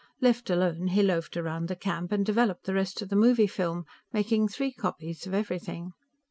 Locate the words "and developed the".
2.11-2.73